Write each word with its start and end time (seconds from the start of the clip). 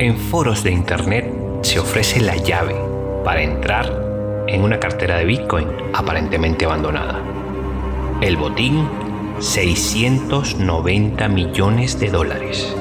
En 0.00 0.16
foros 0.16 0.62
de 0.62 0.70
Internet 0.70 1.28
se 1.62 1.80
ofrece 1.80 2.20
la 2.20 2.36
llave 2.36 2.76
para 3.24 3.42
entrar 3.42 4.44
en 4.46 4.62
una 4.62 4.78
cartera 4.78 5.16
de 5.16 5.24
Bitcoin 5.24 5.66
aparentemente 5.92 6.66
abandonada. 6.66 7.20
El 8.20 8.36
botín, 8.36 8.88
690 9.40 11.28
millones 11.28 11.98
de 11.98 12.10
dólares. 12.10 12.76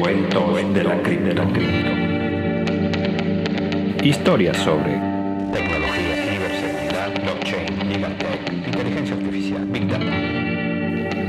Cuentos 0.00 0.74
de 0.74 0.82
la 0.82 1.02
cripto. 1.02 1.42
Historias 4.02 4.56
sobre 4.56 4.94
tecnología, 5.52 6.16
ciberseguridad, 6.28 7.22
blockchain, 7.22 7.88
legal 7.92 8.18
tech, 8.18 8.52
inteligencia 8.52 9.14
artificial, 9.14 9.64
big 9.66 9.86
data. 9.86 10.32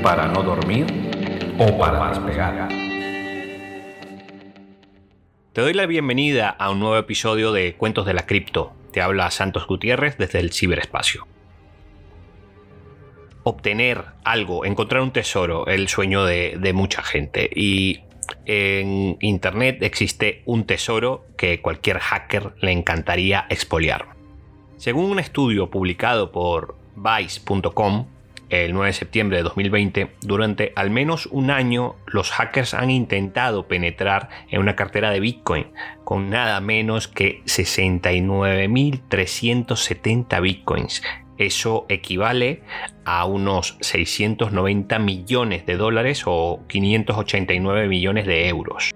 para 0.01 0.27
no 0.27 0.43
dormir 0.43 1.02
o 1.63 1.77
para 1.77 2.09
despegar. 2.09 2.67
Te 5.53 5.61
doy 5.61 5.73
la 5.73 5.85
bienvenida 5.85 6.49
a 6.49 6.69
un 6.71 6.79
nuevo 6.79 6.97
episodio 6.97 7.53
de 7.53 7.75
Cuentos 7.75 8.05
de 8.05 8.13
la 8.13 8.25
Cripto. 8.25 8.73
Te 8.91 9.01
habla 9.01 9.31
Santos 9.31 9.65
Gutiérrez 9.65 10.17
desde 10.17 10.39
el 10.39 10.51
ciberespacio. 10.51 11.25
Obtener 13.43 14.03
algo, 14.25 14.65
encontrar 14.65 15.01
un 15.01 15.11
tesoro, 15.11 15.67
el 15.67 15.87
sueño 15.87 16.25
de, 16.25 16.57
de 16.59 16.73
mucha 16.73 17.01
gente. 17.01 17.49
Y 17.55 18.01
en 18.45 19.17
Internet 19.21 19.83
existe 19.83 20.41
un 20.45 20.65
tesoro 20.65 21.25
que 21.37 21.61
cualquier 21.61 21.99
hacker 21.99 22.55
le 22.59 22.71
encantaría 22.71 23.45
expoliar. 23.49 24.07
Según 24.77 25.05
un 25.05 25.19
estudio 25.19 25.69
publicado 25.69 26.31
por 26.31 26.75
Vice.com, 26.95 28.07
el 28.53 28.73
9 28.73 28.87
de 28.87 28.93
septiembre 28.93 29.37
de 29.37 29.43
2020, 29.43 30.09
durante 30.21 30.73
al 30.75 30.89
menos 30.91 31.27
un 31.31 31.49
año 31.49 31.95
los 32.05 32.29
hackers 32.31 32.75
han 32.75 32.91
intentado 32.91 33.67
penetrar 33.67 34.29
en 34.49 34.61
una 34.61 34.75
cartera 34.75 35.09
de 35.09 35.19
Bitcoin 35.19 35.71
con 36.03 36.29
nada 36.29 36.61
menos 36.61 37.07
que 37.07 37.41
69.370 37.45 40.41
Bitcoins. 40.41 41.01
Eso 41.37 41.85
equivale 41.89 42.61
a 43.05 43.25
unos 43.25 43.77
690 43.81 44.99
millones 44.99 45.65
de 45.65 45.77
dólares 45.77 46.21
o 46.27 46.61
589 46.67 47.87
millones 47.87 48.27
de 48.27 48.47
euros. 48.47 48.93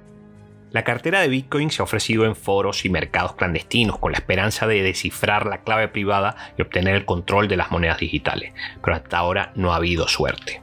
La 0.72 0.84
cartera 0.84 1.22
de 1.22 1.30
Bitcoin 1.30 1.72
se 1.72 1.82
ha 1.82 1.86
ofrecido 1.86 2.26
en 2.26 2.36
foros 2.36 2.84
y 2.84 2.90
mercados 2.90 3.36
clandestinos 3.36 4.00
con 4.00 4.12
la 4.12 4.18
esperanza 4.18 4.68
de 4.68 4.84
descifrar 4.84 5.46
la 5.46 5.62
clave 5.62 5.88
privada 5.88 6.36
y 6.58 6.62
obtener 6.62 6.96
el 6.96 7.06
control 7.06 7.48
de 7.48 7.56
las 7.56 7.72
monedas 7.72 8.00
digitales, 8.00 8.52
pero 8.84 8.98
hasta 8.98 9.18
ahora 9.18 9.54
no 9.56 9.72
ha 9.72 9.78
habido 9.78 10.10
suerte. 10.10 10.62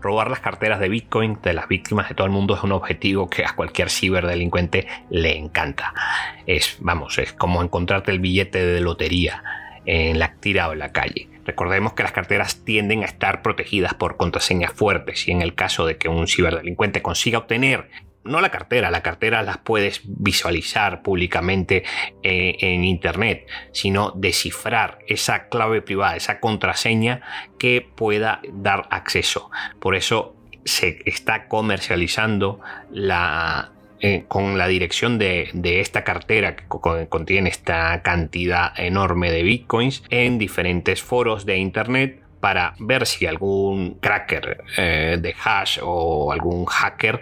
Robar 0.00 0.30
las 0.30 0.40
carteras 0.40 0.80
de 0.80 0.88
Bitcoin 0.88 1.38
de 1.42 1.52
las 1.52 1.68
víctimas 1.68 2.08
de 2.08 2.16
todo 2.16 2.26
el 2.26 2.32
mundo 2.32 2.56
es 2.56 2.62
un 2.64 2.72
objetivo 2.72 3.30
que 3.30 3.44
a 3.44 3.54
cualquier 3.54 3.88
ciberdelincuente 3.88 4.88
le 5.10 5.36
encanta. 5.36 5.94
Es, 6.46 6.78
vamos, 6.80 7.18
es 7.18 7.32
como 7.32 7.62
encontrarte 7.62 8.10
el 8.10 8.18
billete 8.18 8.64
de 8.64 8.80
lotería 8.80 9.44
en 9.86 10.18
la 10.18 10.34
tira 10.34 10.68
o 10.68 10.72
en 10.72 10.80
la 10.80 10.92
calle. 10.92 11.28
Recordemos 11.44 11.92
que 11.92 12.02
las 12.02 12.12
carteras 12.12 12.64
tienden 12.64 13.02
a 13.02 13.06
estar 13.06 13.42
protegidas 13.42 13.94
por 13.94 14.16
contraseñas 14.16 14.72
fuertes 14.72 15.28
y 15.28 15.32
en 15.32 15.42
el 15.42 15.54
caso 15.54 15.86
de 15.86 15.98
que 15.98 16.08
un 16.08 16.26
ciberdelincuente 16.26 17.02
consiga 17.02 17.38
obtener 17.38 17.88
no 18.24 18.40
la 18.40 18.50
cartera, 18.50 18.90
la 18.90 19.02
cartera 19.02 19.42
las 19.42 19.58
puedes 19.58 20.02
visualizar 20.04 21.02
públicamente 21.02 21.84
eh, 22.22 22.56
en 22.60 22.84
internet, 22.84 23.46
sino 23.72 24.12
descifrar 24.14 24.98
esa 25.08 25.48
clave 25.48 25.80
privada, 25.82 26.16
esa 26.16 26.38
contraseña 26.40 27.22
que 27.58 27.86
pueda 27.94 28.40
dar 28.52 28.86
acceso. 28.90 29.50
Por 29.78 29.94
eso 29.96 30.36
se 30.64 30.98
está 31.06 31.48
comercializando 31.48 32.60
la, 32.90 33.72
eh, 34.00 34.24
con 34.28 34.58
la 34.58 34.68
dirección 34.68 35.18
de, 35.18 35.48
de 35.54 35.80
esta 35.80 36.04
cartera 36.04 36.56
que 36.56 36.64
co- 36.68 37.08
contiene 37.08 37.48
esta 37.48 38.02
cantidad 38.02 38.78
enorme 38.78 39.30
de 39.30 39.42
bitcoins 39.42 40.02
en 40.10 40.38
diferentes 40.38 41.02
foros 41.02 41.46
de 41.46 41.56
internet 41.56 42.19
para 42.40 42.74
ver 42.78 43.06
si 43.06 43.26
algún 43.26 43.94
cracker 44.00 44.64
eh, 44.76 45.18
de 45.20 45.34
hash 45.44 45.78
o 45.82 46.32
algún 46.32 46.64
hacker 46.66 47.20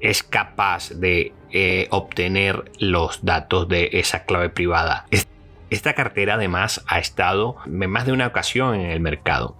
es 0.00 0.22
capaz 0.22 0.90
de 0.90 1.32
eh, 1.50 1.86
obtener 1.90 2.64
los 2.78 3.24
datos 3.24 3.68
de 3.68 3.90
esa 3.92 4.24
clave 4.24 4.48
privada. 4.50 5.06
Es- 5.10 5.28
Esta 5.70 5.94
cartera 5.94 6.34
además 6.34 6.84
ha 6.86 6.98
estado 6.98 7.56
en 7.64 7.88
más 7.90 8.04
de 8.04 8.12
una 8.12 8.26
ocasión 8.26 8.74
en 8.74 8.90
el 8.90 9.00
mercado. 9.00 9.56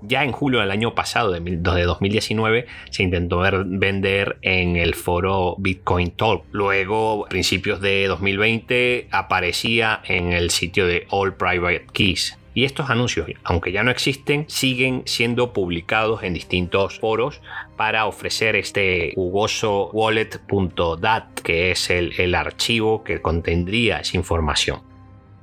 Ya 0.00 0.22
en 0.22 0.30
julio 0.30 0.60
del 0.60 0.70
año 0.70 0.94
pasado, 0.94 1.32
de 1.32 1.40
mil- 1.40 1.60
de 1.60 1.82
2019, 1.82 2.66
se 2.90 3.02
intentó 3.02 3.40
vender 3.66 4.38
en 4.42 4.76
el 4.76 4.94
foro 4.94 5.56
Bitcoin 5.58 6.12
Talk. 6.12 6.44
Luego, 6.52 7.26
a 7.26 7.28
principios 7.28 7.80
de 7.80 8.06
2020, 8.06 9.08
aparecía 9.10 10.00
en 10.04 10.32
el 10.32 10.50
sitio 10.50 10.86
de 10.86 11.06
All 11.10 11.34
Private 11.34 11.86
Keys. 11.92 12.38
Y 12.56 12.64
estos 12.64 12.88
anuncios, 12.88 13.28
aunque 13.44 13.70
ya 13.70 13.82
no 13.82 13.90
existen, 13.90 14.46
siguen 14.48 15.02
siendo 15.04 15.52
publicados 15.52 16.22
en 16.22 16.32
distintos 16.32 16.98
foros 16.98 17.42
para 17.76 18.06
ofrecer 18.06 18.56
este 18.56 19.12
jugoso 19.14 19.90
wallet.dat, 19.92 21.34
que 21.44 21.70
es 21.70 21.90
el, 21.90 22.18
el 22.18 22.34
archivo 22.34 23.04
que 23.04 23.20
contendría 23.20 24.00
esa 24.00 24.16
información. 24.16 24.95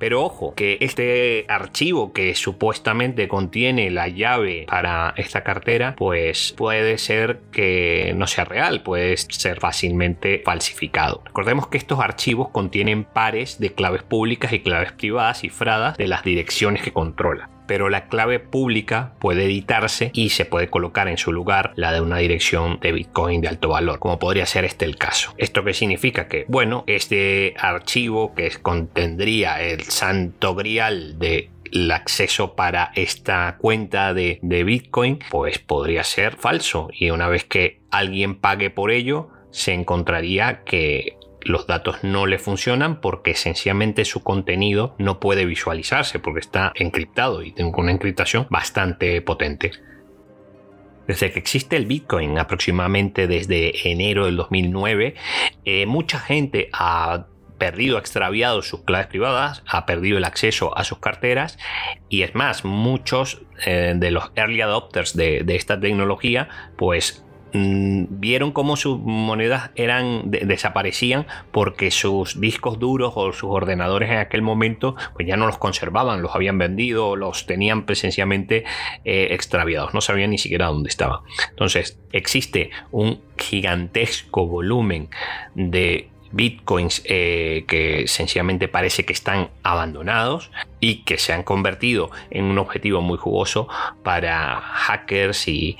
Pero 0.03 0.22
ojo, 0.22 0.53
que 0.53 0.78
este 0.81 1.46
archivo 1.47 2.12
que 2.12 2.36
supuestamente 2.36 3.30
contiene 3.30 3.90
la 3.90 4.09
llave 4.09 4.66
para 4.68 5.14
esta 5.16 5.46
cartera, 5.46 5.96
pues 5.96 6.53
puede 6.58 6.97
ser 6.97 7.40
que 7.53 8.12
no 8.14 8.28
sea 8.28 8.44
real, 8.44 8.84
puede 8.84 9.16
ser 9.16 9.62
fácilmente 9.62 10.41
falsificado. 10.44 11.22
Recordemos 11.24 11.68
que 11.68 11.78
estos 11.78 12.02
archivos 12.02 12.50
contienen 12.50 13.06
pares 13.06 13.62
de 13.62 13.72
claves 13.72 14.03
públicas 14.03 14.52
y 14.52 14.59
claves 14.59 14.91
privadas 14.91 15.40
cifradas 15.40 15.96
de 15.96 16.08
las 16.08 16.25
direcciones 16.25 16.84
que 16.84 16.91
controla. 16.91 17.53
Pero 17.68 17.90
la 17.90 18.07
clave 18.07 18.40
pública 18.40 19.13
puede 19.19 19.46
editarse 19.46 20.12
y 20.13 20.29
se 20.29 20.46
puede 20.46 20.69
colocar 20.69 21.07
en 21.07 21.18
su 21.18 21.31
lugar 21.31 21.74
la 21.75 21.91
de 21.91 22.01
una 22.01 22.18
dirección 22.18 22.79
de 22.81 22.91
Bitcoin 22.91 23.41
de 23.41 23.47
alto 23.47 23.69
valor, 23.69 24.00
como 24.00 24.19
podría 24.19 24.46
ser 24.46 24.66
este 24.66 24.85
el 24.85 24.97
caso. 24.97 25.34
¿Esto 25.38 25.63
qué 25.63 25.73
significa? 25.73 26.28
Que, 26.28 26.46
bueno, 26.47 26.84
este 26.88 27.53
archivo 27.57 28.34
que 28.35 28.50
contendría 28.62 29.62
el 29.62 29.84
santo 29.84 30.56
grial 30.56 31.19
de 31.19 31.50
el 31.72 31.90
acceso 31.90 32.56
para 32.56 32.91
esta 32.96 33.57
cuenta 33.59 34.13
de, 34.13 34.38
de 34.44 34.63
Bitcoin, 34.63 35.19
pues 35.31 35.57
podría 35.57 36.03
ser 36.03 36.35
falso. 36.35 36.90
Y 36.94 37.09
una 37.09 37.28
vez 37.28 37.46
que 37.46 37.79
alguien 37.90 38.35
pague 38.35 38.69
por 38.69 38.91
ello, 38.91 39.29
se 39.50 39.73
encontraría 39.73 40.63
que 40.66 41.18
los 41.46 41.68
datos 41.68 42.04
no 42.04 42.26
le 42.26 42.40
funcionan 42.40 43.02
porque 43.02 43.36
sencillamente 43.36 44.06
su 44.06 44.24
contenido 44.24 44.96
no 44.98 45.20
puede 45.20 45.46
visualizarse 45.46 46.20
porque 46.20 46.40
está 46.40 46.72
encriptado 46.76 47.44
y 47.44 47.52
tiene 47.52 47.72
una 47.76 47.92
encriptación 47.92 48.48
bastante 48.50 49.22
potente. 49.22 49.72
Desde 51.08 51.32
que 51.32 51.40
existe 51.40 51.76
el 51.76 51.86
Bitcoin, 51.86 52.38
aproximadamente 52.38 53.28
desde 53.28 53.92
enero 53.92 54.26
del 54.26 54.38
2009, 54.38 55.16
eh, 55.66 55.86
mucha 55.86 56.18
gente 56.20 56.70
ha 56.72 57.28
perdido, 57.58 57.98
extraviado 57.98 58.62
sus 58.62 58.82
claves 58.82 59.08
privadas, 59.08 59.64
ha 59.68 59.86
perdido 59.86 60.18
el 60.18 60.24
acceso 60.24 60.78
a 60.78 60.84
sus 60.84 61.00
carteras 61.00 61.58
y 62.09 62.24
es 62.24 62.36
más, 62.36 62.66
muchos 62.66 63.42
eh, 63.66 63.94
de 63.96 64.12
los 64.12 64.32
early 64.36 64.62
adopters 64.62 65.16
de, 65.16 65.44
de 65.44 65.56
esta 65.56 65.80
tecnología, 65.80 66.50
pues 66.78 67.24
vieron 67.53 68.52
cómo 68.52 68.75
sus 68.75 69.00
monedas 69.00 69.72
eran 69.75 70.31
de- 70.31 70.40
desaparecían 70.46 71.28
porque 71.52 71.91
sus 71.91 72.40
discos 72.40 72.80
duros 72.80 73.14
o 73.16 73.31
sus 73.31 73.50
ordenadores 73.50 74.09
en 74.09 74.18
aquel 74.18 74.41
momento 74.41 74.96
pues 75.14 75.28
ya 75.28 75.38
no 75.38 75.46
los 75.46 75.58
conservaban, 75.58 76.22
los 76.22 76.34
habían 76.36 76.58
vendido, 76.58 77.16
los 77.16 77.46
tenían 77.46 77.86
presencialmente 77.86 78.64
eh, 79.06 79.28
extraviados, 79.31 79.94
no 79.94 80.02
sabían 80.02 80.32
ni 80.32 80.38
siquiera 80.38 80.67
dónde 80.67 80.90
estaban. 80.90 81.20
Entonces 81.52 82.00
existe 82.11 82.72
un 82.91 83.22
gigantesco 83.38 84.47
volumen 84.47 85.09
de 85.55 86.09
bitcoins 86.34 87.03
eh, 87.06 87.64
que 87.68 88.08
sencillamente 88.08 88.68
parece 88.68 89.06
que 89.06 89.14
están 89.14 89.50
abandonados 89.62 90.52
y 90.80 91.03
que 91.03 91.18
se 91.18 91.32
han 91.32 91.44
convertido 91.44 92.12
en 92.30 92.46
un 92.46 92.58
objetivo 92.58 93.02
muy 93.02 93.18
jugoso 93.18 93.70
para 94.03 94.59
hackers 94.59 95.47
y, 95.47 95.78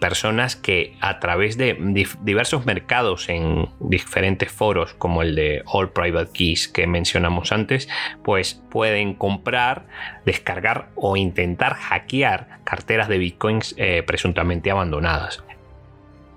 personas 0.00 0.56
que 0.56 0.96
a 1.00 1.18
través 1.18 1.56
de 1.56 1.76
diversos 2.22 2.66
mercados 2.66 3.28
en 3.28 3.68
diferentes 3.80 4.50
foros 4.50 4.94
como 4.94 5.22
el 5.22 5.34
de 5.34 5.62
All 5.66 5.90
Private 5.90 6.30
Keys 6.32 6.68
que 6.68 6.86
mencionamos 6.86 7.52
antes, 7.52 7.88
pues 8.22 8.62
pueden 8.70 9.14
comprar, 9.14 9.86
descargar 10.24 10.90
o 10.94 11.16
intentar 11.16 11.74
hackear 11.74 12.60
carteras 12.64 13.08
de 13.08 13.18
bitcoins 13.18 13.74
eh, 13.76 14.02
presuntamente 14.06 14.70
abandonadas. 14.70 15.42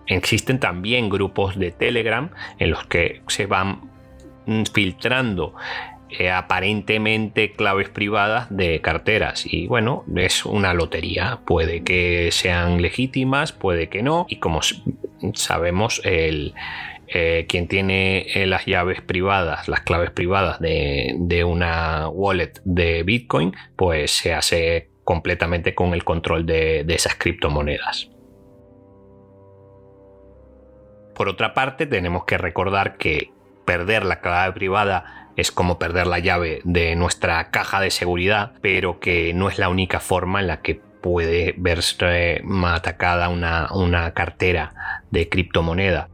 Existen 0.07 0.59
también 0.59 1.09
grupos 1.09 1.57
de 1.57 1.71
Telegram 1.71 2.30
en 2.59 2.71
los 2.71 2.86
que 2.86 3.21
se 3.27 3.45
van 3.45 3.81
mm, 4.45 4.63
filtrando 4.74 5.54
eh, 6.09 6.31
aparentemente 6.31 7.51
claves 7.51 7.89
privadas 7.89 8.48
de 8.50 8.80
carteras. 8.80 9.45
Y 9.45 9.68
bueno, 9.68 10.06
es 10.15 10.45
una 10.45 10.74
lotería. 10.74 11.39
Puede 11.45 11.83
que 11.83 12.30
sean 12.31 12.81
legítimas, 12.81 13.51
puede 13.51 13.89
que 13.89 14.04
no. 14.04 14.25
Y 14.30 14.38
como 14.38 14.62
sabemos, 15.33 16.01
el, 16.06 16.54
eh, 17.07 17.45
quien 17.50 17.68
tiene 17.68 18.27
eh, 18.33 18.48
las 18.48 18.65
llaves 18.65 19.01
privadas, 19.01 19.68
las 19.68 19.81
claves 19.81 20.12
privadas 20.12 20.62
de, 20.62 21.44
una 21.45 22.07
wallet 22.07 22.54
de 22.63 23.04
Bitcoin, 23.04 23.54
pues 23.75 24.12
se 24.12 24.33
hace 24.33 24.89
completamente 25.04 25.75
con 25.75 25.94
el 25.94 26.06
control 26.06 26.45
de 26.45 26.86
esas 26.88 27.15
criptomonedas. 27.15 28.09
Por 31.18 31.30
otra 31.30 31.56
parte, 31.56 31.88
tenemos 31.88 32.25
que 32.25 32.38
recordar 32.38 32.98
que 32.98 33.31
perder 33.66 34.06
la 34.06 34.22
clave 34.22 34.54
privada 34.54 35.31
es 35.36 35.52
como 35.52 35.80
perder 35.80 36.06
la 36.06 36.19
llave 36.19 36.62
de 36.64 36.96
nuestra 36.96 37.50
caja 37.50 37.81
de 37.81 37.90
seguridad, 37.90 38.52
pero 38.62 39.00
que 39.00 39.34
no 39.34 39.50
es 39.50 39.58
la 39.58 39.69
única 39.69 40.00
forma 40.00 40.42
en 40.42 40.48
la 40.48 40.62
que 40.62 40.75
puede 40.75 41.56
verse 41.58 42.44
atacada 42.66 43.30
una, 43.30 43.68
una 43.74 44.14
cartera 44.14 45.02
de 45.10 45.28
criptomoneda. 45.28 46.10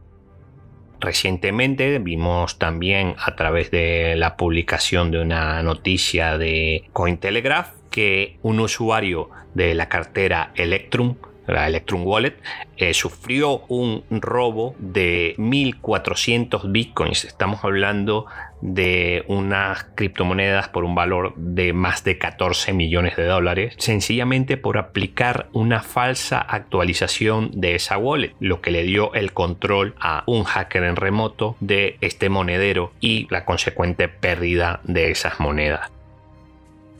Recientemente 1.00 1.98
vimos 1.98 2.58
también 2.58 3.14
a 3.18 3.36
través 3.36 3.70
de 3.70 4.14
la 4.16 4.38
publicación 4.38 5.10
de 5.10 5.20
una 5.20 5.62
noticia 5.62 6.38
de 6.38 6.88
Cointelegraph 6.94 7.74
que 7.90 8.38
un 8.40 8.58
usuario 8.58 9.28
de 9.52 9.74
la 9.74 9.90
cartera 9.90 10.52
Electrum 10.54 11.16
la 11.46 11.66
Electrum 11.66 12.06
Wallet, 12.06 12.36
eh, 12.76 12.94
sufrió 12.94 13.60
un 13.68 14.04
robo 14.10 14.74
de 14.78 15.34
1.400 15.38 16.70
bitcoins. 16.70 17.24
Estamos 17.24 17.64
hablando 17.64 18.26
de 18.60 19.24
unas 19.28 19.84
criptomonedas 19.94 20.68
por 20.70 20.84
un 20.84 20.94
valor 20.94 21.34
de 21.36 21.74
más 21.74 22.02
de 22.02 22.16
14 22.16 22.72
millones 22.72 23.14
de 23.16 23.26
dólares, 23.26 23.74
sencillamente 23.78 24.56
por 24.56 24.78
aplicar 24.78 25.48
una 25.52 25.82
falsa 25.82 26.40
actualización 26.40 27.50
de 27.52 27.74
esa 27.74 27.98
wallet, 27.98 28.34
lo 28.40 28.62
que 28.62 28.70
le 28.70 28.82
dio 28.84 29.12
el 29.12 29.32
control 29.32 29.94
a 30.00 30.24
un 30.26 30.44
hacker 30.44 30.84
en 30.84 30.96
remoto 30.96 31.56
de 31.60 31.98
este 32.00 32.30
monedero 32.30 32.92
y 33.00 33.28
la 33.30 33.44
consecuente 33.44 34.08
pérdida 34.08 34.80
de 34.84 35.10
esas 35.10 35.40
monedas. 35.40 35.93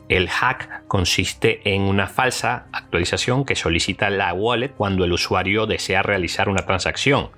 El 0.07 0.29
hack 0.29 0.87
consiste 0.87 1.61
en 1.73 1.81
una 1.81 2.07
falsa 2.07 2.67
actualización 2.71 3.45
que 3.45 3.55
solicita 3.55 4.09
la 4.09 4.33
wallet 4.33 4.69
cuando 4.69 5.03
el 5.03 5.13
usuario 5.13 5.65
desea 5.65 6.03
realizar 6.03 6.47
una 6.47 6.65
transacción. 6.65 7.29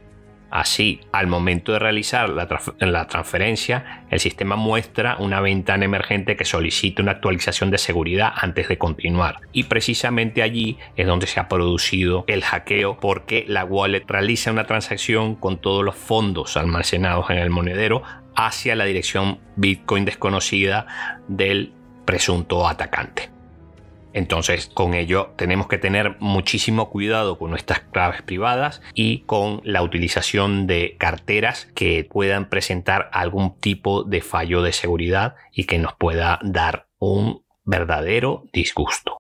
Así, 0.50 1.02
al 1.12 1.28
momento 1.28 1.74
de 1.74 1.80
realizar 1.80 2.30
la, 2.30 3.08
transferencia, 3.08 4.06
el 4.10 4.20
sistema 4.20 4.56
muestra 4.56 5.18
una 5.20 5.42
ventana 5.42 5.84
emergente 5.84 6.38
que 6.38 6.46
solicita 6.46 7.02
una 7.02 7.12
actualización 7.14 7.70
de 7.70 7.78
seguridad 7.78 8.32
antes 8.34 8.70
de 8.70 8.78
continuar. 8.78 9.42
Y 9.52 9.64
precisamente 9.64 10.42
allí 10.42 10.78
es 10.96 11.06
donde 11.06 11.28
se 11.28 11.42
ha 11.42 11.50
producido 11.50 12.24
el 12.28 12.44
hackeo 12.44 12.98
porque 13.00 13.44
la 13.48 13.66
wallet 13.66 14.06
realiza 14.08 14.52
una 14.52 14.66
transacción 14.66 15.36
con 15.36 15.58
todos 15.58 15.84
los 15.84 15.96
fondos 15.96 16.56
almacenados 16.56 17.30
en 17.30 17.40
el 17.40 17.50
monedero 17.50 18.04
hacia 18.36 18.76
la 18.76 18.86
dirección 18.86 19.40
Bitcoin 19.58 20.06
desconocida 20.06 20.86
del 21.28 21.74
presunto 22.08 22.68
atacante. 22.68 23.30
Entonces, 24.14 24.72
con 24.74 24.96
ello 24.96 25.34
tenemos 25.36 25.68
que 25.68 25.78
tener 25.78 26.16
muchísimo 26.20 26.90
cuidado 26.90 27.38
con 27.38 27.52
nuestras 27.52 27.82
claves 27.82 28.24
privadas 28.24 28.82
y 28.96 29.20
con 29.20 29.62
la 29.64 29.84
utilización 29.84 30.66
de 30.66 30.96
carteras 30.98 31.68
que 31.76 32.04
puedan 32.04 32.50
presentar 32.50 33.12
algún 33.14 33.60
tipo 33.60 34.04
de 34.04 34.22
fallo 34.22 34.64
de 34.64 34.74
seguridad 34.74 35.36
y 35.52 35.66
que 35.66 35.78
nos 35.78 35.94
pueda 35.94 36.40
dar 36.42 36.88
un 36.98 37.44
verdadero 37.64 38.46
disgusto. 38.54 39.18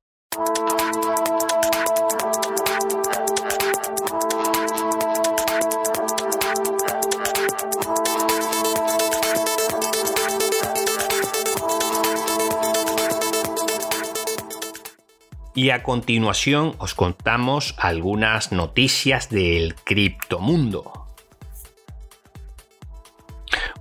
Y 15.57 15.71
a 15.71 15.81
continuación 15.81 16.75
os 16.77 16.93
contamos 16.93 17.73
algunas 17.79 18.51
noticias 18.51 19.31
del 19.31 19.73
criptomundo. 19.73 21.07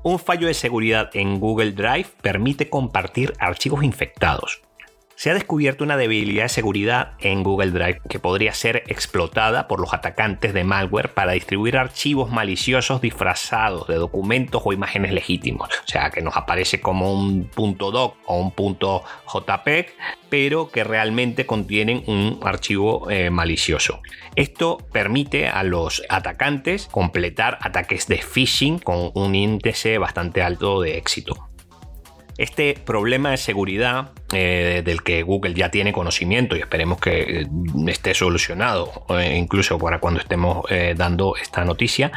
Un 0.03 0.19
fallo 0.19 0.47
de 0.47 0.55
seguridad 0.55 1.11
en 1.13 1.39
Google 1.39 1.73
Drive 1.73 2.07
permite 2.23 2.71
compartir 2.71 3.35
archivos 3.39 3.85
infectados 3.85 4.63
se 5.17 5.31
ha 5.31 5.35
descubierto 5.35 5.83
una 5.83 5.97
debilidad 5.97 6.45
de 6.45 6.49
seguridad 6.51 7.13
en 7.21 7.43
Google 7.43 7.71
Drive 7.71 8.03
que 8.09 8.19
podría 8.19 8.53
ser 8.53 8.85
explotada 8.87 9.67
por 9.67 9.81
los 9.81 9.95
atacantes 9.95 10.53
de 10.53 10.63
malware 10.63 11.15
para 11.15 11.33
distribuir 11.33 11.79
archivos 11.79 12.31
maliciosos 12.31 13.01
disfrazados 13.01 13.89
de 13.89 13.97
documentos 13.97 14.63
o 14.65 14.73
imágenes 14.73 15.13
legítimos. 15.13 15.71
O 15.85 15.89
sea, 15.89 16.11
que 16.11 16.21
nos 16.21 16.37
aparece 16.37 16.81
como 16.81 17.15
un 17.15 17.51
.doc 17.51 18.17
o 18.27 18.41
un 18.41 18.53
.jpeg, 18.53 19.95
pero 20.29 20.71
que 20.71 20.85
realmente 20.85 21.47
contienen 21.47 22.03
un 22.07 22.39
archivo 22.43 23.11
eh, 23.11 23.31
malicioso. 23.31 24.01
Esto 24.35 24.79
permite 24.93 25.49
a 25.49 25.63
los 25.63 26.03
atacantes 26.11 26.89
completar 26.91 27.59
ataques 27.63 28.07
de 28.07 28.19
phishing 28.19 28.79
con 28.79 29.13
un 29.15 29.35
índice 29.35 29.97
bastante 29.97 30.43
alto 30.43 30.83
de 30.83 30.99
éxito. 30.99 31.46
Este 32.39 32.75
problema 32.75 33.31
de 33.31 33.39
seguridad 33.39 34.13
eh, 34.33 34.83
del 34.85 35.03
que 35.03 35.23
Google 35.23 35.55
ya 35.55 35.71
tiene 35.71 35.93
conocimiento 35.93 36.55
y 36.55 36.61
esperemos 36.61 37.01
que 37.01 37.41
eh, 37.41 37.47
esté 37.87 38.13
solucionado, 38.13 39.07
eh, 39.09 39.37
incluso 39.37 39.79
para 39.79 40.01
cuando 40.01 40.21
estemos 40.21 40.67
dando 40.97 41.37
esta 41.37 41.65
noticia, 41.65 42.13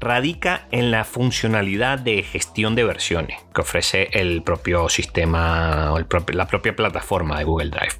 radica 0.00 0.66
en 0.72 0.90
la 0.90 1.04
funcionalidad 1.04 2.00
de 2.00 2.24
gestión 2.24 2.74
de 2.74 2.82
versiones 2.82 3.38
que 3.54 3.60
ofrece 3.60 4.08
el 4.12 4.42
propio 4.42 4.88
sistema, 4.88 5.94
la 6.32 6.46
propia 6.46 6.74
plataforma 6.74 7.38
de 7.38 7.44
Google 7.44 7.70
Drive. 7.70 7.94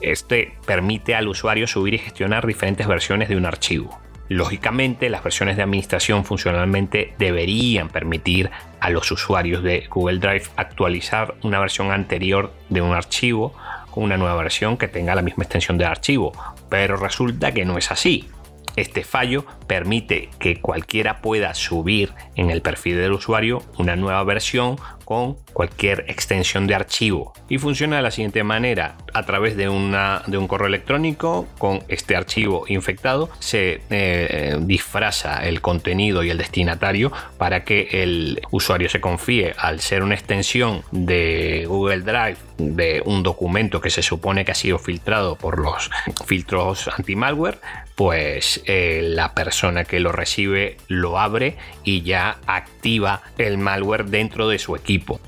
Este 0.00 0.54
permite 0.64 1.16
al 1.16 1.26
usuario 1.26 1.66
subir 1.66 1.94
y 1.94 1.98
gestionar 1.98 2.46
diferentes 2.46 2.86
versiones 2.86 3.28
de 3.28 3.36
un 3.36 3.46
archivo. 3.46 3.98
Lógicamente, 4.28 5.08
las 5.08 5.24
versiones 5.24 5.56
de 5.56 5.62
administración 5.62 6.24
funcionalmente 6.24 7.14
deberían 7.18 7.88
permitir 7.88 8.50
a 8.80 8.90
los 8.90 9.10
usuarios 9.10 9.62
de 9.62 9.86
Google 9.88 10.18
Drive 10.18 10.44
actualizar 10.56 11.34
una 11.42 11.58
versión 11.58 11.90
anterior 11.90 12.52
de 12.68 12.82
un 12.82 12.92
archivo 12.92 13.54
con 13.90 14.04
una 14.04 14.18
nueva 14.18 14.42
versión 14.42 14.76
que 14.76 14.86
tenga 14.86 15.14
la 15.14 15.22
misma 15.22 15.44
extensión 15.44 15.78
de 15.78 15.86
archivo, 15.86 16.32
pero 16.68 16.96
resulta 16.96 17.52
que 17.52 17.64
no 17.64 17.78
es 17.78 17.90
así. 17.90 18.28
Este 18.78 19.02
fallo 19.02 19.44
permite 19.66 20.30
que 20.38 20.60
cualquiera 20.60 21.20
pueda 21.20 21.52
subir 21.54 22.12
en 22.36 22.50
el 22.50 22.62
perfil 22.62 22.96
del 22.96 23.10
usuario 23.10 23.60
una 23.76 23.96
nueva 23.96 24.22
versión 24.22 24.76
con 25.04 25.34
cualquier 25.52 26.04
extensión 26.06 26.68
de 26.68 26.76
archivo 26.76 27.32
y 27.48 27.58
funciona 27.58 27.96
de 27.96 28.02
la 28.02 28.12
siguiente 28.12 28.44
manera. 28.44 28.96
A 29.14 29.24
través 29.24 29.56
de, 29.56 29.68
una, 29.68 30.22
de 30.28 30.38
un 30.38 30.46
correo 30.46 30.68
electrónico 30.68 31.48
con 31.58 31.82
este 31.88 32.14
archivo 32.14 32.66
infectado 32.68 33.30
se 33.40 33.80
eh, 33.90 34.56
disfraza 34.60 35.44
el 35.44 35.60
contenido 35.60 36.22
y 36.22 36.30
el 36.30 36.38
destinatario 36.38 37.10
para 37.36 37.64
que 37.64 37.88
el 37.90 38.40
usuario 38.52 38.88
se 38.88 39.00
confíe. 39.00 39.54
Al 39.58 39.80
ser 39.80 40.04
una 40.04 40.14
extensión 40.14 40.84
de 40.92 41.64
Google 41.66 42.02
Drive 42.02 42.36
de 42.58 43.02
un 43.04 43.24
documento 43.24 43.80
que 43.80 43.90
se 43.90 44.02
supone 44.02 44.44
que 44.44 44.52
ha 44.52 44.54
sido 44.54 44.78
filtrado 44.78 45.34
por 45.34 45.58
los 45.58 45.90
filtros 46.26 46.88
anti-malware 46.96 47.58
pues 47.98 48.62
eh, 48.66 49.00
la 49.02 49.34
persona 49.34 49.82
que 49.82 49.98
lo 49.98 50.12
recibe 50.12 50.76
lo 50.86 51.18
abre 51.18 51.56
y 51.82 52.02
ya 52.02 52.38
activa 52.46 53.22
el 53.38 53.58
malware 53.58 54.04
dentro 54.04 54.46
de 54.48 54.60
su 54.60 54.76
equipo. 54.76 55.18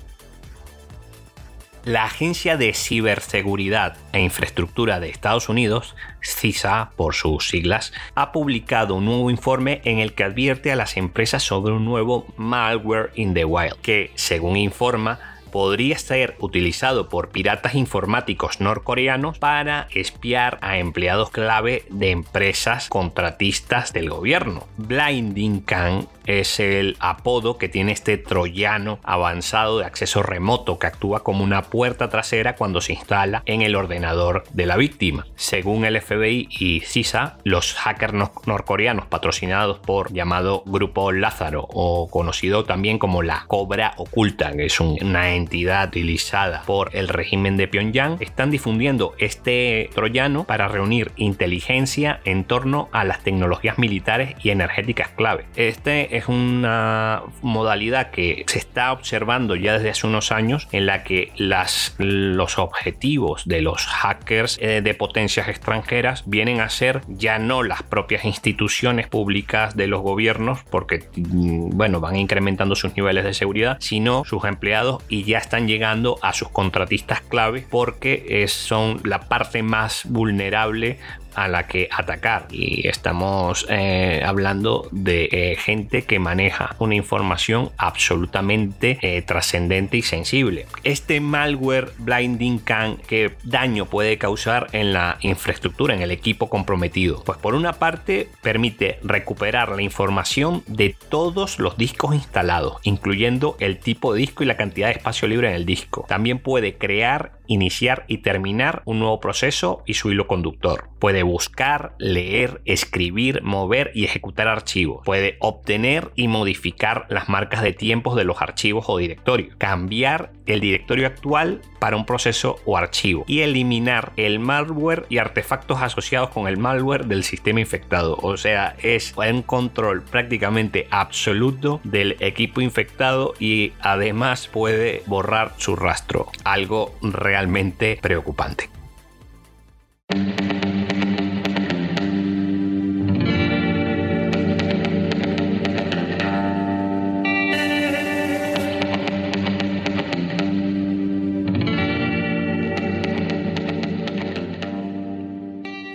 La 1.83 2.05
Agencia 2.05 2.57
de 2.57 2.73
Ciberseguridad 2.73 3.97
e 4.13 4.21
Infraestructura 4.21 5.01
de 5.01 5.11
Estados 5.11 5.49
Unidos, 5.49 5.97
CISA 6.23 6.93
por 6.95 7.17
sus 7.17 7.49
siglas, 7.49 7.93
ha 8.15 8.31
publicado 8.31 8.95
un 8.95 9.07
nuevo 9.07 9.33
informe 9.33 9.81
en 9.85 9.99
el 9.99 10.13
que 10.13 10.23
advierte 10.23 10.71
a 10.71 10.77
las 10.77 10.97
empresas 10.97 11.43
sobre 11.43 11.73
un 11.73 11.85
nuevo 11.85 12.33
malware 12.37 13.11
in 13.17 13.35
the 13.35 13.45
wild, 13.45 13.81
que, 13.83 14.13
según 14.15 14.57
informa, 14.57 15.19
podría 15.51 15.99
ser 15.99 16.37
utilizado 16.39 17.09
por 17.09 17.31
piratas 17.31 17.75
informáticos 17.75 18.61
norcoreanos 18.61 19.39
para 19.39 19.89
espiar 19.95 20.59
a 20.63 20.79
empleados 20.79 21.31
clave 21.31 21.85
de 21.91 22.11
empresas 22.11 22.89
contratistas 22.89 23.93
del 23.93 24.11
gobierno. 24.11 24.67
Blinding 24.77 25.61
Can 25.61 26.09
es 26.39 26.61
el 26.61 26.97
apodo 27.01 27.59
que 27.59 27.69
tiene 27.69 27.93
este 27.93 28.17
troyano 28.17 29.01
avanzado 29.03 29.79
de 29.79 29.85
acceso 29.85 30.23
remoto 30.23 30.79
que 30.79 30.87
actúa 30.87 31.25
como 31.25 31.43
una 31.43 31.63
puerta 31.63 32.09
trasera 32.09 32.55
cuando 32.55 32.81
se 32.81 32.93
instala 32.93 33.43
en 33.47 33.63
el 33.63 33.75
ordenador 33.75 34.45
de 34.53 34.67
la 34.67 34.77
víctima. 34.77 35.27
Según 35.35 35.85
el 35.85 36.01
FBI 36.01 36.49
y 36.51 36.81
CISA, 36.81 37.39
los 37.45 37.75
hackers 37.75 38.15
norcoreanos 38.47 39.07
patrocinados 39.07 39.79
por 39.79 40.13
llamado 40.13 40.63
Grupo 40.67 41.13
Lázaro 41.13 41.67
o 41.73 42.09
conocido 42.09 42.65
también 42.65 42.99
como 42.99 43.23
la 43.23 43.45
Cobra 43.47 43.95
Oculta, 43.97 44.53
que 44.53 44.67
es 44.67 44.81
una 44.81 45.35
entidad 45.35 45.89
utilizada 45.89 46.63
por 46.67 46.95
el 46.95 47.09
régimen 47.09 47.57
de 47.57 47.69
Pyongyang, 47.69 48.19
están 48.21 48.51
difundiendo 48.51 49.15
este 49.19 49.91
troyano 49.95 50.45
para 50.45 50.69
reunir 50.69 51.13
inteligencia 51.17 52.21
en 52.25 52.45
torno 52.45 52.89
a 52.93 53.05
las 53.05 53.23
tecnologías 53.23 53.79
militares 53.79 54.37
y 54.43 54.51
energéticas 54.51 55.09
clave. 55.09 55.47
Este 55.57 56.20
es 56.21 56.29
una 56.29 57.23
modalidad 57.43 58.11
que 58.11 58.45
se 58.47 58.59
está 58.59 58.93
observando 58.93 59.57
ya 59.57 59.75
desde 59.75 59.91
hace 59.91 60.07
unos 60.07 60.33
años 60.33 60.69
en 60.73 60.87
la 60.87 61.03
que 61.03 61.33
las, 61.37 61.95
los 61.99 62.59
objetivos 62.59 63.43
de 63.47 63.63
los 63.63 63.87
hackers 63.87 64.59
eh, 64.61 64.83
de 64.83 64.95
potencias 64.95 65.49
extranjeras 65.49 66.25
vienen 66.27 66.61
a 66.61 66.69
ser 66.69 67.03
ya 67.09 67.39
no 67.39 67.63
las 67.63 67.83
propias 67.83 68.25
instituciones 68.25 69.09
públicas 69.09 69.77
de 69.77 69.87
los 69.87 70.03
gobiernos, 70.03 70.61
porque 70.71 71.09
mm, 71.17 71.71
bueno, 71.77 72.01
van 72.01 72.17
incrementando 72.17 72.77
sus 72.77 72.95
niveles 72.97 73.25
de 73.25 73.35
seguridad, 73.35 73.79
sino 73.81 74.25
sus 74.25 74.45
empleados 74.45 75.03
y 75.09 75.25
ya 75.25 75.39
están 75.39 75.67
llegando 75.67 76.19
a 76.23 76.33
sus 76.33 76.51
contratistas 76.51 77.23
clave 77.23 77.67
porque 77.71 78.47
son 78.49 79.01
la 79.05 79.21
parte 79.21 79.63
más 79.63 80.03
vulnerable 80.07 80.99
a 81.35 81.49
la 81.49 81.67
que 81.67 81.89
atacar 81.91 82.47
y 82.51 82.87
estamos 82.89 83.67
eh, 83.69 84.23
hablando 84.25 84.89
de 84.91 85.29
eh, 85.31 85.57
gente 85.57 86.03
que 86.03 86.19
maneja 86.19 86.77
una 86.79 86.95
información 86.95 87.71
absolutamente 87.77 88.99
eh, 89.03 89.23
trascendente 89.23 89.97
y 89.97 90.03
sensible. 90.03 90.67
Este 90.85 91.21
malware 91.21 91.93
blinding 91.99 92.59
can 92.59 92.97
qué 93.07 93.33
daño 93.45 93.87
puede 93.87 94.19
causar 94.19 94.69
en 94.73 94.93
la 94.93 95.19
infraestructura, 95.21 95.95
en 95.95 96.03
el 96.03 96.11
equipo 96.11 96.49
comprometido. 96.49 97.23
Pues 97.25 97.39
por 97.39 97.55
una 97.55 97.75
parte 97.75 98.29
permite 98.43 98.99
recuperar 99.03 99.71
la 99.71 99.83
información 99.83 100.63
de 100.67 100.95
todos 101.09 101.59
los 101.59 101.77
discos 101.77 102.15
instalados, 102.15 102.79
incluyendo 102.83 103.57
el 103.61 103.79
tipo 103.79 104.15
de 104.15 104.21
disco 104.21 104.43
y 104.43 104.47
la 104.47 104.57
cantidad 104.57 104.89
de 104.89 104.95
espacio 104.95 105.29
libre 105.29 105.49
en 105.49 105.55
el 105.55 105.67
disco. 105.67 106.05
También 106.09 106.39
puede 106.39 106.77
crear 106.77 107.33
iniciar 107.51 108.05
y 108.07 108.19
terminar 108.19 108.83
un 108.85 109.01
nuevo 109.01 109.19
proceso 109.19 109.83
y 109.85 109.95
su 109.95 110.11
hilo 110.13 110.29
conductor. 110.29 110.89
Puede 111.01 111.25
buscar, 111.25 111.95
leer, 111.99 112.63
escribir, 112.65 113.43
mover 113.43 113.91
y 113.93 114.05
ejecutar 114.05 114.47
archivos. 114.47 115.03
Puede 115.05 115.37
obtener 115.41 116.13
y 116.15 116.29
modificar 116.29 117.07
las 117.11 117.29
marcas 117.29 117.63
de 117.63 117.73
tiempos 117.73 118.15
de 118.17 118.25
los 118.25 118.41
archivos 118.41 118.85
o 118.89 118.99
directorios. 118.99 119.57
Cambiar 119.57 120.31
el 120.47 120.61
directorio 120.61 121.07
actual 121.07 121.63
para 121.79 121.97
un 121.97 122.07
proceso 122.07 122.57
o 122.67 122.77
archivo. 122.77 123.25
Y 123.27 123.41
eliminar 123.41 124.13
el 124.17 124.39
malware 124.39 125.07
y 125.09 125.19
artefactos 125.19 125.83
asociados 125.83 126.31
con 126.31 126.47
el 126.47 126.57
malware 126.57 127.07
del 127.07 127.25
sistema 127.25 127.61
infectado. 127.61 128.17
O 128.23 128.37
sea, 128.37 128.77
es 128.83 129.15
un 129.17 129.43
control 129.43 130.03
prácticamente 130.03 130.87
absoluto 130.91 131.81
del 131.83 132.17
equipo 132.21 132.61
infectado 132.61 133.35
y 133.41 133.73
además 133.81 134.49
puede 134.49 135.03
borrar 135.07 135.55
su 135.57 135.77
rastro. 135.77 136.29
Algo 136.45 136.95
realmente 137.03 137.40
realmente 137.41 137.99
preocupante. 138.03 138.69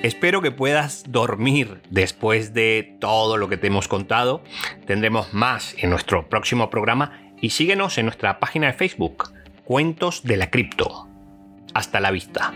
Espero 0.02 0.42
que 0.42 0.50
puedas 0.50 1.04
dormir 1.08 1.82
después 1.92 2.56
de 2.56 2.98
todo 3.00 3.38
lo 3.38 3.50
que 3.50 3.58
te 3.58 3.68
hemos 3.68 3.88
contado. 3.88 4.44
Tendremos 4.88 5.32
más 5.32 5.75
en 5.78 5.92
nuestro 5.92 6.28
próximo 6.28 6.72
programa 6.72 7.20
y 7.40 7.52
síguenos 7.52 8.00
en 8.00 8.06
nuestra 8.06 8.40
página 8.40 8.68
de 8.68 8.74
Facebook, 8.74 9.32
Cuentos 9.64 10.24
de 10.24 10.38
la 10.38 10.50
Cripto. 10.50 11.14
Hasta 11.75 12.00
la 12.00 12.10
vista. 12.10 12.53